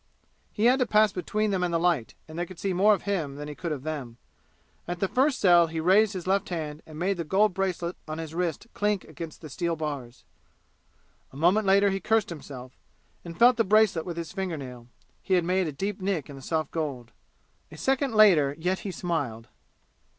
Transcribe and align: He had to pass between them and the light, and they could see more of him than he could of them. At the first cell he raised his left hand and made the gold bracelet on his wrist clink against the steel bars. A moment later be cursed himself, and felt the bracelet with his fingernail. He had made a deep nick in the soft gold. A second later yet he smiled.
He 0.51 0.65
had 0.65 0.79
to 0.79 0.87
pass 0.87 1.11
between 1.11 1.51
them 1.51 1.61
and 1.61 1.71
the 1.71 1.77
light, 1.77 2.15
and 2.27 2.39
they 2.39 2.47
could 2.47 2.57
see 2.57 2.73
more 2.73 2.95
of 2.95 3.03
him 3.03 3.35
than 3.35 3.47
he 3.47 3.53
could 3.53 3.71
of 3.71 3.83
them. 3.83 4.17
At 4.87 4.99
the 4.99 5.07
first 5.07 5.39
cell 5.39 5.67
he 5.67 5.79
raised 5.79 6.13
his 6.13 6.25
left 6.25 6.49
hand 6.49 6.81
and 6.87 6.97
made 6.97 7.17
the 7.17 7.23
gold 7.23 7.53
bracelet 7.53 7.95
on 8.07 8.17
his 8.17 8.33
wrist 8.33 8.65
clink 8.73 9.03
against 9.03 9.41
the 9.41 9.47
steel 9.49 9.75
bars. 9.75 10.23
A 11.31 11.37
moment 11.37 11.67
later 11.67 11.91
be 11.91 11.99
cursed 11.99 12.31
himself, 12.31 12.79
and 13.23 13.37
felt 13.37 13.57
the 13.57 13.63
bracelet 13.63 14.07
with 14.07 14.17
his 14.17 14.31
fingernail. 14.31 14.87
He 15.21 15.35
had 15.35 15.43
made 15.45 15.67
a 15.67 15.71
deep 15.71 16.01
nick 16.01 16.31
in 16.31 16.35
the 16.35 16.41
soft 16.41 16.71
gold. 16.71 17.11
A 17.71 17.77
second 17.77 18.15
later 18.15 18.55
yet 18.57 18.79
he 18.79 18.89
smiled. 18.89 19.49